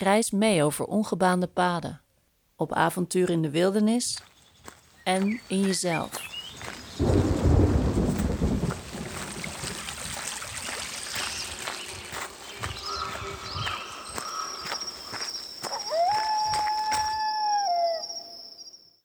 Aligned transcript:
Reis 0.00 0.30
mee 0.30 0.62
over 0.62 0.84
ongebaande 0.84 1.46
paden, 1.46 2.00
op 2.56 2.72
avontuur 2.72 3.30
in 3.30 3.42
de 3.42 3.50
wildernis 3.50 4.22
en 5.04 5.40
in 5.46 5.60
jezelf. 5.60 6.26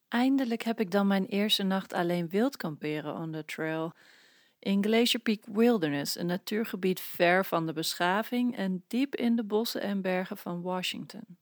Eindelijk 0.07 0.63
heb 0.63 0.79
ik 0.79 0.91
dan 0.91 1.07
mijn 1.07 1.25
eerste 1.25 1.63
nacht 1.63 1.93
alleen 1.93 2.29
wild 2.29 2.57
kamperen 2.57 3.15
on 3.15 3.31
the 3.31 3.45
trail. 3.45 3.93
In 4.63 4.83
Glacier 4.83 5.19
Peak 5.19 5.45
Wilderness, 5.45 6.17
een 6.17 6.25
natuurgebied 6.25 6.99
ver 6.99 7.45
van 7.45 7.65
de 7.65 7.73
beschaving 7.73 8.55
en 8.57 8.83
diep 8.87 9.15
in 9.15 9.35
de 9.35 9.43
bossen 9.43 9.81
en 9.81 10.01
bergen 10.01 10.37
van 10.37 10.61
Washington. 10.61 11.37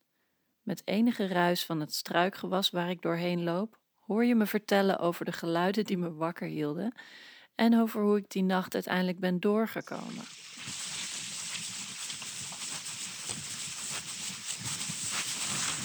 Met 0.61 0.81
enige 0.85 1.27
ruis 1.27 1.65
van 1.65 1.79
het 1.79 1.93
struikgewas 1.93 2.69
waar 2.69 2.89
ik 2.89 3.01
doorheen 3.01 3.43
loop, 3.43 3.79
hoor 3.99 4.25
je 4.25 4.35
me 4.35 4.45
vertellen 4.45 4.99
over 4.99 5.25
de 5.25 5.31
geluiden 5.31 5.85
die 5.85 5.97
me 5.97 6.13
wakker 6.13 6.47
hielden 6.47 6.93
en 7.55 7.79
over 7.79 8.01
hoe 8.01 8.17
ik 8.17 8.29
die 8.29 8.43
nacht 8.43 8.73
uiteindelijk 8.73 9.19
ben 9.19 9.39
doorgekomen. 9.39 10.25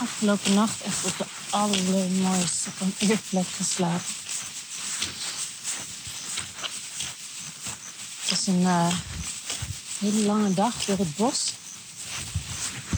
Afgelopen 0.01 0.55
nacht 0.55 0.83
echt 0.83 1.05
op 1.05 1.17
de 1.19 1.27
allermooiste 1.51 2.70
kampeerplek 2.79 3.47
geslapen. 3.47 4.26
Een 8.47 8.61
uh, 8.61 8.92
hele 9.98 10.27
lange 10.27 10.55
dag 10.55 10.84
door 10.84 10.98
het 10.98 11.16
bos. 11.16 11.52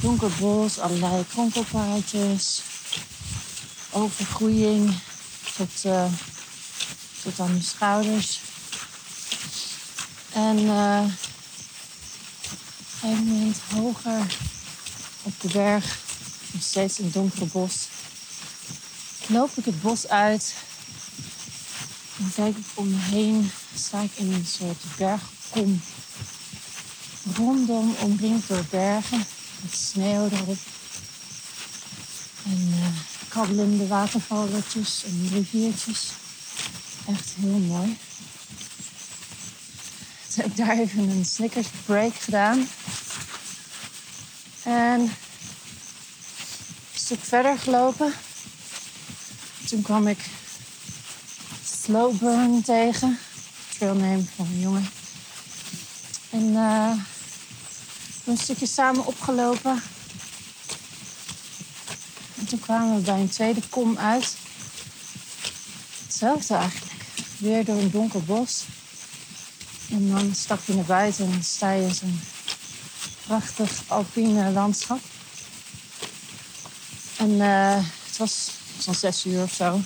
Donker 0.01 0.31
bos, 0.41 0.79
allerlei 0.79 1.25
kronkelpaadjes, 1.27 2.63
overgroeiing 3.91 4.95
tot, 5.57 5.85
uh, 5.85 6.05
tot 7.23 7.41
aan 7.41 7.55
de 7.55 7.63
schouders. 7.63 8.41
En 10.33 10.59
uh, 10.59 11.05
een 13.03 13.25
moment 13.25 13.57
hoger 13.75 14.37
op 15.23 15.41
de 15.41 15.49
berg, 15.49 15.99
nog 16.51 16.63
steeds 16.63 16.99
een 16.99 17.11
donker 17.11 17.47
bos, 17.47 17.89
loop 19.27 19.57
ik 19.57 19.65
het 19.65 19.83
bos 19.83 20.09
uit 20.09 20.55
en 22.19 22.33
kijk 22.35 22.57
ik 22.57 22.67
om 22.75 22.89
me 22.91 22.99
heen. 22.99 23.51
Sta 23.75 24.01
ik 24.01 24.11
in 24.15 24.33
een 24.33 24.47
soort 24.47 24.83
bergkom. 25.53 25.81
Rondom 27.37 27.95
omringd 28.01 28.49
door 28.49 28.65
bergen 28.71 29.27
met 29.61 29.75
sneeuw 29.75 30.29
erop. 30.29 30.59
En 32.45 32.69
uh, 32.69 32.87
kabbelende 33.29 33.87
watervalletjes 33.87 35.05
en 35.05 35.29
riviertjes. 35.33 36.11
Echt 37.07 37.35
heel 37.41 37.59
mooi. 37.59 37.99
Toen 40.29 40.43
heb 40.43 40.47
ik 40.47 40.57
daar 40.57 40.79
even 40.79 41.09
een 41.09 41.25
Snickers 41.25 41.67
break 41.85 42.15
gedaan. 42.15 42.69
En 44.63 45.01
een 45.01 45.11
stuk 46.95 47.21
verder 47.23 47.59
gelopen. 47.59 48.13
Toen 49.69 49.83
kwam 49.83 50.07
ik 50.07 50.19
Slow 51.65 52.19
Burn 52.19 52.63
tegen. 52.63 53.19
Trailname 53.79 54.25
van 54.37 54.47
een 54.47 54.61
jongen. 54.61 54.98
En 56.39 56.53
uh, 56.53 56.93
een 58.25 58.39
stukje 58.39 58.67
samen 58.67 59.07
opgelopen. 59.07 59.83
En 62.39 62.47
toen 62.47 62.61
kwamen 62.61 62.97
we 62.97 63.03
bij 63.03 63.21
een 63.21 63.29
tweede 63.29 63.61
kom 63.71 63.99
uit. 63.99 64.37
Hetzelfde 66.05 66.55
eigenlijk. 66.55 67.03
Weer 67.39 67.65
door 67.65 67.79
een 67.79 67.91
donker 67.91 68.25
bos. 68.25 68.65
En 69.91 70.11
dan 70.11 70.35
stap 70.35 70.65
je 70.65 70.75
naar 70.75 70.85
buiten 70.85 71.33
en 71.33 71.45
sta 71.45 71.71
je 71.71 71.83
in 71.83 71.95
zo'n 71.95 72.21
prachtig 73.27 73.83
alpine 73.87 74.51
landschap. 74.51 75.01
En 77.17 77.31
uh, 77.31 77.77
het 78.07 78.17
was 78.17 78.51
zo'n 78.79 78.95
zes 78.95 79.27
uur 79.27 79.43
of 79.43 79.53
zo. 79.53 79.81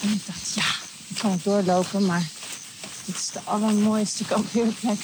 En 0.00 0.10
ik 0.10 0.26
dacht, 0.26 0.54
ja, 0.54 0.74
ik 1.08 1.18
kan 1.18 1.30
het 1.30 1.44
doorlopen, 1.44 2.06
maar 2.06 2.26
dit 3.04 3.16
is 3.16 3.30
de 3.30 3.40
allermooiste 3.44 4.24
kampeerplek. 4.32 5.00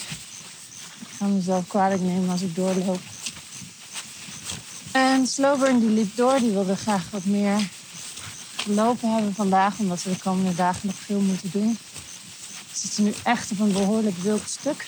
Ga 1.19 1.27
mezelf 1.27 1.67
kwalijk 1.67 2.01
nemen 2.01 2.31
als 2.31 2.41
ik 2.43 2.55
doorloop. 2.55 3.01
En 4.93 5.27
Slowburn 5.27 5.81
die 5.81 5.89
liep 5.89 6.17
door, 6.17 6.39
die 6.39 6.51
wilde 6.51 6.77
graag 6.77 7.11
wat 7.11 7.25
meer 7.25 7.69
lopen 8.67 9.13
hebben 9.13 9.35
vandaag, 9.35 9.79
omdat 9.79 10.03
we 10.03 10.11
de 10.11 10.19
komende 10.19 10.55
dagen 10.55 10.87
nog 10.87 10.95
veel 10.95 11.21
moeten 11.21 11.51
doen. 11.51 11.79
We 12.73 12.79
zitten 12.79 13.05
nu 13.05 13.15
echt 13.23 13.51
op 13.51 13.61
een 13.61 13.73
behoorlijk 13.73 14.19
wild 14.19 14.49
stuk. 14.49 14.87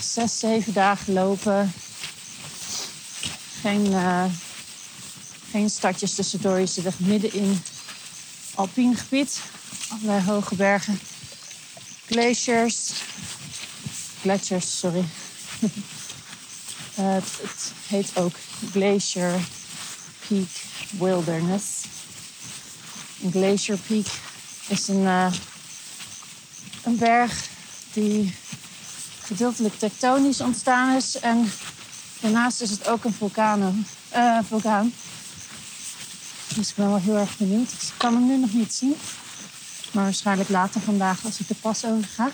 Zes, 0.00 0.38
zeven 0.38 0.72
dagen 0.72 1.12
lopen. 1.12 1.72
Geen, 3.60 3.86
uh, 3.86 4.24
geen 5.50 5.70
stadjes 5.70 6.14
tussendoor. 6.14 6.58
Je 6.58 6.66
zit 6.66 6.86
echt 6.86 7.00
midden 7.00 7.32
in 7.32 7.62
alpien 8.54 8.96
gebied. 8.96 9.40
Allerlei 9.88 10.22
hoge 10.22 10.54
bergen. 10.54 11.00
Glaciers. 12.06 12.90
Gletsjers, 14.22 14.78
sorry. 14.78 14.98
uh, 16.98 17.14
het, 17.14 17.72
heet 17.86 18.10
ook 18.14 18.32
Glacier 18.70 19.32
Peak 20.28 20.48
Wilderness. 20.90 21.84
Glacier 23.30 23.76
Peak 23.76 24.06
is 24.68 24.88
een, 24.88 25.02
uh, 25.02 25.32
een 26.82 26.96
berg 26.96 27.48
die 27.92 28.34
gedeeltelijk 29.22 29.78
tektonisch 29.78 30.40
ontstaan 30.40 30.96
is. 30.96 31.18
En 31.18 31.52
daarnaast 32.20 32.60
is 32.60 32.70
het 32.70 32.88
ook 32.88 33.04
een 33.04 33.14
vulkaan. 33.14 33.86
Uh, 34.14 34.38
vulkaan. 34.48 34.92
Dus 36.54 36.68
ik 36.68 36.74
ben 36.74 36.88
wel 36.88 37.00
heel 37.00 37.16
erg 37.16 37.36
benieuwd. 37.36 37.72
Ik 37.72 37.92
kan 37.96 38.14
hem 38.14 38.26
nu 38.26 38.36
nog 38.36 38.52
niet 38.52 38.74
zien. 38.74 38.94
Maar 39.92 40.04
waarschijnlijk 40.04 40.48
later 40.48 40.80
vandaag 40.80 41.24
als 41.24 41.40
ik 41.40 41.48
de 41.48 41.54
pas 41.54 41.84
over 41.84 42.08
ga. 42.14 42.30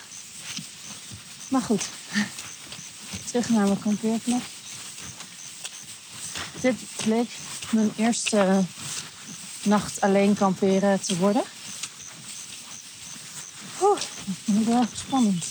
Maar 1.48 1.62
goed. 1.62 1.82
Terug 3.24 3.48
naar 3.48 3.66
mijn 3.66 3.80
kampeerplek. 3.80 4.42
Dit 6.60 6.76
bleek 6.96 7.30
mijn 7.70 7.92
eerste 7.96 8.64
nacht 9.62 10.00
alleen 10.00 10.34
kamperen 10.34 11.00
te 11.00 11.16
worden. 11.16 11.42
Oeh, 13.82 14.00
dat 14.00 14.34
vind 14.44 14.60
ik 14.60 14.66
wel 14.66 14.84
spannend. 14.96 15.44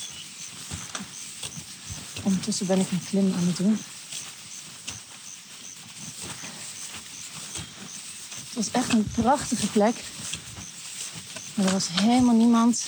Ondertussen 2.23 2.67
ben 2.67 2.79
ik 2.79 2.91
een 2.91 3.05
klim 3.09 3.33
aan 3.33 3.47
het 3.47 3.57
doen. 3.57 3.79
Het 8.45 8.55
was 8.55 8.71
echt 8.71 8.93
een 8.93 9.07
prachtige 9.21 9.67
plek. 9.67 9.95
Maar 11.53 11.65
er 11.65 11.71
was 11.71 11.87
helemaal 11.91 12.35
niemand. 12.35 12.85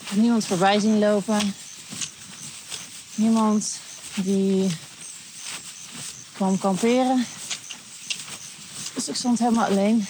Ik 0.00 0.08
heb 0.08 0.18
niemand 0.18 0.46
voorbij 0.46 0.80
zien 0.80 0.98
lopen. 0.98 1.54
Niemand 3.20 3.78
die 4.14 4.70
kwam 6.32 6.58
kamperen. 6.58 7.26
Dus 8.94 9.08
ik 9.08 9.14
stond 9.14 9.38
helemaal 9.38 9.64
alleen. 9.64 10.06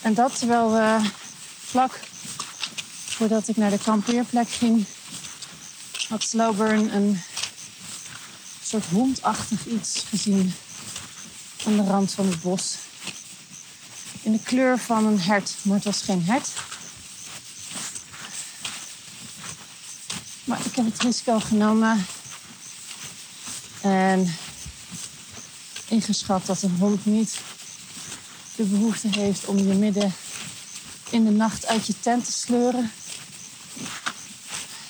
En 0.00 0.14
dat 0.14 0.38
terwijl 0.38 0.72
we 0.72 1.10
vlak 1.64 2.00
voordat 3.04 3.48
ik 3.48 3.56
naar 3.56 3.70
de 3.70 3.78
kampeerplek 3.78 4.48
ging, 4.48 4.84
had 6.08 6.22
Slowburn 6.22 6.94
een 6.94 7.20
soort 8.62 8.86
hondachtig 8.86 9.66
iets 9.66 10.04
gezien 10.08 10.54
aan 11.66 11.76
de 11.76 11.84
rand 11.84 12.12
van 12.12 12.26
het 12.26 12.42
bos. 12.42 12.76
In 14.22 14.32
de 14.32 14.42
kleur 14.42 14.78
van 14.78 15.06
een 15.06 15.20
hert, 15.20 15.54
maar 15.62 15.76
het 15.76 15.84
was 15.84 16.02
geen 16.02 16.24
hert. 16.24 16.48
Maar 20.44 20.60
ik 20.74 20.80
heb 20.80 20.92
het 20.92 21.02
risico 21.02 21.40
genomen 21.40 22.06
En 23.80 24.34
ingeschat 25.88 26.46
dat 26.46 26.62
een 26.62 26.76
hond 26.78 27.06
niet 27.06 27.38
de 28.56 28.62
behoefte 28.62 29.08
heeft 29.08 29.44
om 29.44 29.56
je 29.56 29.74
midden 29.74 30.14
in 31.10 31.24
de 31.24 31.30
nacht 31.30 31.66
uit 31.66 31.86
je 31.86 32.00
tent 32.00 32.24
te 32.24 32.32
sleuren. 32.32 32.92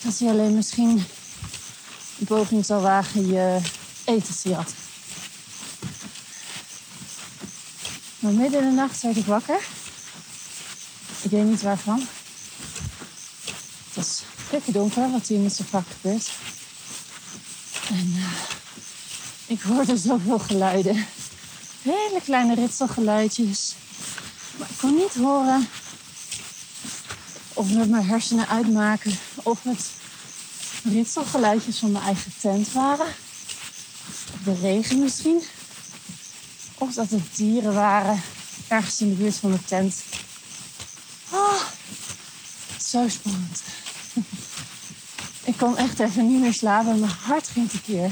Dat 0.02 0.19
hij 0.19 0.28
alleen 0.28 0.54
misschien 0.54 1.04
een 2.19 2.26
poging 2.26 2.64
zal 2.64 2.80
wagen 2.80 3.26
je 3.26 3.60
eten 4.04 4.37
te 4.37 4.48
jatten. 4.48 4.76
Maar 8.19 8.32
midden 8.32 8.62
in 8.62 8.69
de 8.69 8.75
nacht 8.75 9.02
werd 9.02 9.16
ik 9.16 9.26
wakker. 9.26 9.60
Ik 11.22 11.30
weet 11.30 11.44
niet 11.44 11.62
waarvan. 11.62 12.06
Het 13.84 13.94
was 13.94 14.22
donker, 14.62 15.10
wat 15.10 15.26
hier 15.26 15.38
niet 15.38 15.52
zo 15.52 15.64
vaak 15.68 15.86
gebeurt. 16.00 16.30
En 17.88 18.12
uh, 18.16 18.24
ik 19.46 19.60
hoorde 19.60 19.96
zoveel 19.96 20.38
geluiden. 20.38 21.06
Hele 21.82 22.20
kleine 22.24 22.54
ritselgeluidjes. 22.54 23.74
Maar 24.58 24.68
ik 24.70 24.78
kon 24.78 24.94
niet 24.94 25.14
horen 25.14 25.68
of 27.54 27.68
het 27.68 27.90
mijn 27.90 28.06
hersenen 28.06 28.48
uitmaken 28.48 29.18
of 29.42 29.62
het 29.62 29.90
ritselgeluidjes 30.82 31.78
van 31.78 31.92
mijn 31.92 32.04
eigen 32.04 32.32
tent 32.40 32.72
waren. 32.72 33.06
De 34.44 34.54
regen 34.60 34.98
misschien. 34.98 35.42
Of 36.78 36.94
dat 36.94 37.10
het 37.10 37.36
dieren 37.36 37.74
waren 37.74 38.22
ergens 38.68 39.00
in 39.00 39.08
de 39.08 39.14
buurt 39.14 39.36
van 39.36 39.52
de 39.52 39.64
tent. 39.64 40.02
Oh, 41.30 41.62
zo 42.80 43.08
spannend. 43.08 43.62
Kon 45.64 45.76
echt 45.76 46.00
even 46.00 46.26
niet 46.31 46.40
meer 46.40 46.55
slapen. 46.55 47.00
Mijn 47.00 47.12
hart 47.22 47.49
ging 47.49 47.70
tekeer. 47.70 48.11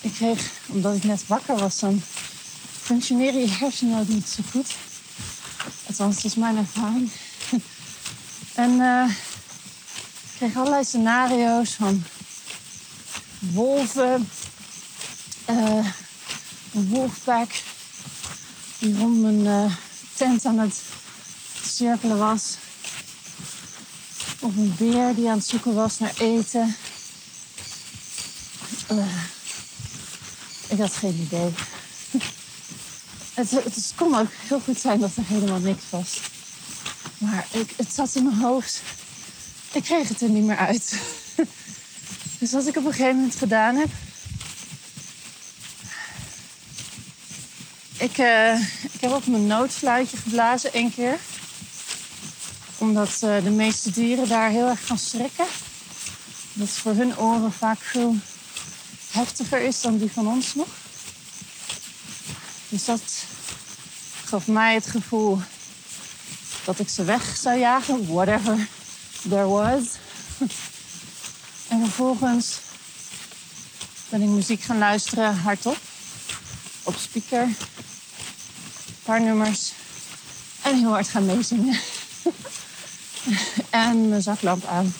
Ik 0.00 0.12
kreeg, 0.12 0.50
omdat 0.66 0.96
ik 0.96 1.04
net 1.04 1.26
wakker 1.26 1.56
was, 1.56 1.78
dan 1.78 2.02
functioneren 2.82 3.40
je 3.40 3.48
hersenen 3.48 4.00
ook 4.00 4.08
niet 4.08 4.28
zo 4.28 4.42
goed. 4.50 4.74
Althans, 5.86 6.14
dat 6.14 6.24
is 6.24 6.34
mijn 6.34 6.56
ervaring. 6.56 7.10
En 8.54 8.70
uh, 8.70 9.08
ik 9.08 10.36
kreeg 10.36 10.56
allerlei 10.56 10.84
scenario's 10.84 11.74
van 11.74 12.04
wolven, 13.38 14.28
uh, 15.50 15.86
een 16.72 16.88
wolfpack 16.88 17.50
die 18.78 18.98
rond 18.98 19.20
mijn 19.20 19.40
uh, 19.40 19.74
tent 20.14 20.44
aan 20.44 20.58
het 20.58 20.82
cirkelen 21.62 22.18
was. 22.18 22.56
Of 24.46 24.56
een 24.56 24.74
beer 24.78 25.14
die 25.14 25.28
aan 25.28 25.36
het 25.36 25.46
zoeken 25.46 25.74
was 25.74 25.98
naar 25.98 26.14
eten. 26.18 26.76
ik 30.68 30.78
had 30.78 30.92
geen 30.92 31.20
idee. 31.20 31.50
Het, 33.34 33.50
het, 33.50 33.92
kon 33.94 34.14
ook 34.14 34.28
heel 34.48 34.60
goed 34.60 34.80
zijn 34.80 35.00
dat 35.00 35.16
er 35.16 35.26
helemaal 35.26 35.58
niks 35.58 35.82
was. 35.90 36.20
Maar 37.18 37.46
ik, 37.50 37.72
het 37.76 37.92
zat 37.92 38.14
in 38.14 38.24
mijn 38.24 38.36
hoofd. 38.36 38.82
Ik 39.72 39.82
kreeg 39.82 40.08
het 40.08 40.20
er 40.20 40.28
niet 40.28 40.44
meer 40.44 40.56
uit. 40.56 41.00
Dus 42.38 42.52
wat 42.52 42.66
ik 42.66 42.76
op 42.76 42.84
een 42.84 42.92
gegeven 42.92 43.14
moment 43.16 43.34
gedaan 43.34 43.76
heb. 43.76 43.88
Ik, 47.98 48.18
uh, 48.18 48.60
ik 48.92 49.00
heb 49.00 49.12
op 49.12 49.26
mijn 49.26 49.46
noodfluitje 49.46 50.16
geblazen 50.16 50.72
één 50.72 50.94
keer. 50.94 51.18
Omdat 52.78 53.20
uh, 53.24 53.42
de 53.42 53.50
meeste 53.50 53.90
dieren 53.90 54.28
daar 54.28 54.50
heel 54.50 54.68
erg 54.68 54.80
van 54.80 54.98
schrikken. 54.98 55.46
Dat 56.52 56.68
voor 56.68 56.92
hun 56.92 57.18
oren 57.18 57.52
vaak 57.52 57.78
veel 57.80 58.16
heftiger 59.10 59.60
is 59.60 59.80
dan 59.80 59.98
die 59.98 60.10
van 60.12 60.28
ons 60.28 60.54
nog. 60.54 60.68
Dus 62.68 62.84
dat 62.84 63.02
gaf 64.24 64.46
mij 64.46 64.74
het 64.74 64.86
gevoel 64.86 65.40
dat 66.64 66.78
ik 66.78 66.88
ze 66.88 67.04
weg 67.04 67.36
zou 67.36 67.58
jagen, 67.58 68.12
whatever 68.12 68.68
there 69.28 69.46
was. 69.46 69.84
En 71.68 71.80
vervolgens 71.80 72.58
ben 74.08 74.22
ik 74.22 74.28
muziek 74.28 74.62
gaan 74.62 74.78
luisteren 74.78 75.38
hardop, 75.38 75.78
op 76.82 76.96
speaker, 76.96 77.42
een 77.42 77.56
paar 79.02 79.20
nummers 79.20 79.72
en 80.62 80.78
heel 80.78 80.90
hard 80.90 81.08
gaan 81.08 81.26
meezingen. 81.26 81.78
en 83.82 84.08
mijn 84.08 84.22
zaklamp 84.22 84.64
aan. 84.64 84.94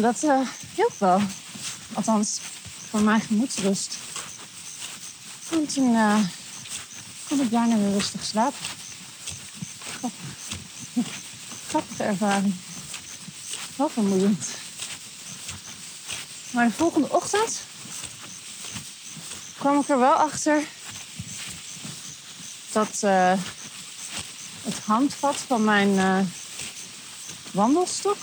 Dat 0.00 0.22
uh, 0.22 0.40
wel. 0.98 1.20
Althans, 1.92 2.40
voor 2.90 3.00
mijn 3.00 3.20
gemoedsrust. 3.20 3.96
En 5.50 5.66
toen 5.66 5.92
uh, 5.92 6.18
kon 7.28 7.40
ik 7.40 7.50
daarna 7.50 7.76
weer 7.76 7.92
rustig 7.92 8.24
slapen. 8.24 8.58
Grappige 11.68 12.02
ervaring. 12.02 12.54
Wel 13.76 13.88
vermoeiend. 13.88 14.48
Maar 16.50 16.66
de 16.66 16.72
volgende 16.72 17.10
ochtend 17.10 17.60
kwam 19.58 19.80
ik 19.80 19.88
er 19.88 19.98
wel 19.98 20.12
achter 20.12 20.62
dat 22.72 23.00
uh, 23.04 23.32
het 24.62 24.78
handvat 24.84 25.36
van 25.36 25.64
mijn 25.64 25.98
wandelstok, 27.52 28.16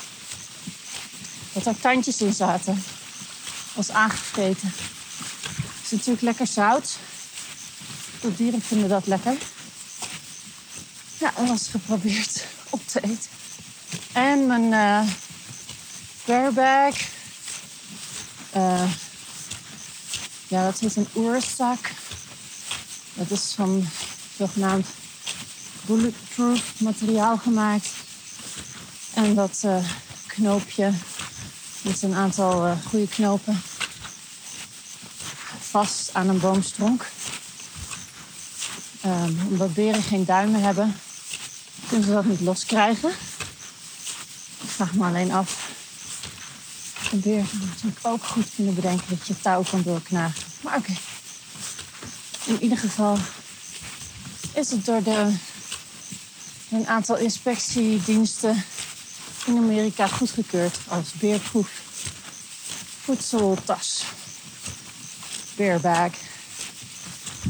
dat 1.53 1.65
er 1.65 1.79
tandjes 1.79 2.21
in 2.21 2.33
zaten, 2.33 2.83
was. 3.73 4.61
Het 4.61 5.85
is 5.85 5.91
natuurlijk 5.91 6.21
lekker 6.21 6.47
zout. 6.47 6.97
De 8.21 8.35
dieren 8.35 8.61
vinden 8.61 8.89
dat 8.89 9.07
lekker. 9.07 9.37
Ja, 11.17 11.33
dat 11.35 11.47
was 11.47 11.67
geprobeerd 11.67 12.45
op 12.69 12.87
te 12.87 13.01
eten. 13.01 13.29
En 14.11 14.47
mijn. 14.47 14.63
Uh, 18.55 18.91
ja, 20.47 20.63
dat 20.63 20.81
is 20.81 20.95
een 20.95 21.07
oerzak. 21.15 21.91
Dat 23.13 23.31
is 23.31 23.53
van 23.55 23.87
zogenaamd 24.37 24.87
bulletproof 25.85 26.79
materiaal 26.79 27.37
gemaakt. 27.37 27.89
En 29.19 29.35
dat 29.35 29.61
uh, 29.65 29.77
knoopje 30.27 30.91
met 31.81 32.01
een 32.01 32.15
aantal 32.15 32.67
uh, 32.67 32.71
goede 32.87 33.07
knopen 33.07 33.61
vast 35.59 36.13
aan 36.13 36.29
een 36.29 36.39
boomstronk. 36.39 37.05
Um, 39.05 39.39
omdat 39.49 39.73
beren 39.73 40.03
geen 40.03 40.25
duimen 40.25 40.61
hebben, 40.61 40.95
kunnen 41.87 42.07
ze 42.07 42.13
dat 42.13 42.25
niet 42.25 42.39
loskrijgen. 42.39 43.09
Ik 44.61 44.69
vraag 44.69 44.93
me 44.93 45.05
alleen 45.05 45.31
af. 45.31 45.71
Een 47.11 47.19
beer 47.19 47.45
zou 47.45 47.63
natuurlijk 47.65 48.07
ook 48.07 48.23
goed 48.23 48.47
kunnen 48.55 48.75
bedenken 48.75 49.05
dat 49.09 49.27
je 49.27 49.39
touw 49.41 49.63
kan 49.63 49.81
doorknagen. 49.81 50.41
Maar 50.61 50.77
oké. 50.77 50.93
In 52.45 52.61
ieder 52.61 52.77
geval 52.77 53.17
is 54.53 54.71
het 54.71 54.85
door 54.85 55.03
de, 55.03 55.33
een 56.69 56.87
aantal 56.87 57.17
inspectiediensten 57.17 58.63
in 59.49 59.57
Amerika 59.57 60.07
goedgekeurd 60.07 60.77
als 60.87 61.11
beerproef 61.11 61.69
voedseltas. 63.03 64.03
Beerbag. 65.55 66.11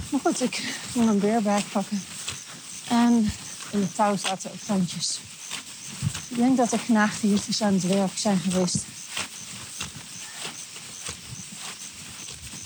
Maar 0.09 0.19
goed, 0.23 0.41
ik 0.41 0.63
ging 0.91 1.09
een 1.09 1.19
beerbag 1.19 1.71
pakken. 1.71 2.03
En 2.87 3.31
in 3.71 3.79
de 3.79 3.91
touw 3.91 4.17
zaten 4.17 4.51
ook 4.51 4.59
tandjes. 4.65 5.19
Ik 6.27 6.37
denk 6.37 6.57
dat 6.57 6.71
er 6.71 6.79
knaagdiertjes 6.79 7.61
aan 7.61 7.73
het 7.73 7.87
werk 7.87 8.17
zijn 8.17 8.39
geweest. 8.39 8.77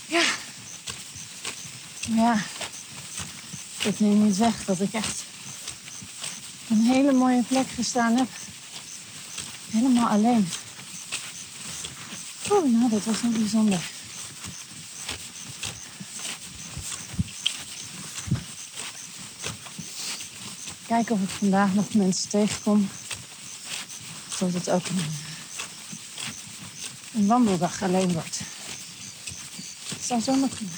Ja. 0.06 0.22
Ja. 2.00 2.36
Ik 3.82 4.00
neem 4.00 4.24
niet 4.24 4.36
weg 4.36 4.64
dat 4.64 4.80
ik 4.80 4.92
echt 4.92 5.22
een 6.70 6.82
hele 6.82 7.12
mooie 7.12 7.42
plek 7.42 7.66
gestaan 7.68 8.16
heb. 8.16 8.28
Helemaal 9.74 10.08
alleen. 10.08 10.48
Oh, 12.48 12.72
nou, 12.72 12.90
dat 12.90 13.04
was 13.04 13.20
wel 13.20 13.30
bijzonder. 13.30 13.80
Kijken 20.86 21.14
of 21.14 21.22
ik 21.22 21.28
vandaag 21.28 21.74
nog 21.74 21.94
mensen 21.94 22.28
tegenkom. 22.28 22.88
Dat 24.38 24.52
het 24.52 24.70
ook 24.70 24.86
een, 24.86 25.04
een 27.14 27.26
wandeldag 27.26 27.82
alleen 27.82 28.12
wordt. 28.12 28.40
Het 29.88 30.04
zou 30.06 30.20
zomaar 30.20 30.48
kunnen. 30.48 30.74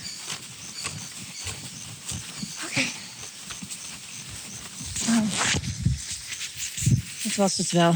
Oké. 2.64 2.84
Nou, 5.06 5.26
dat 7.22 7.34
was 7.34 7.56
het 7.56 7.70
wel. 7.70 7.94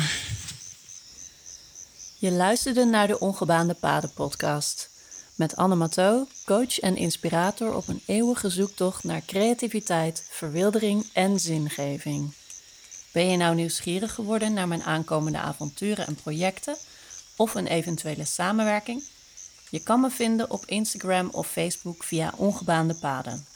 Je 2.21 2.33
luisterde 2.33 2.85
naar 2.85 3.07
de 3.07 3.19
Ongebaande 3.19 3.75
Paden 3.75 4.13
podcast. 4.13 4.91
Met 5.35 5.57
Anne 5.57 5.75
Matteau, 5.75 6.27
coach 6.45 6.79
en 6.79 6.97
inspirator 6.97 7.75
op 7.75 7.89
een 7.89 8.03
eeuwige 8.07 8.49
zoektocht 8.49 9.05
naar 9.05 9.23
creativiteit, 9.27 10.27
verwildering 10.31 11.07
en 11.13 11.41
zingeving. 11.41 12.33
Ben 13.13 13.31
je 13.31 13.37
nou 13.37 13.55
nieuwsgierig 13.55 14.15
geworden 14.15 14.53
naar 14.53 14.69
mijn 14.69 14.83
aankomende 14.83 15.39
avonturen 15.39 16.07
en 16.07 16.15
projecten 16.15 16.77
of 17.37 17.55
een 17.55 17.67
eventuele 17.67 18.25
samenwerking? 18.25 19.03
Je 19.71 19.83
kan 19.83 20.01
me 20.01 20.11
vinden 20.11 20.51
op 20.51 20.63
Instagram 20.67 21.29
of 21.33 21.47
Facebook 21.47 22.05
via 22.05 22.33
Ongebaande 22.37 22.95
Paden. 22.95 23.47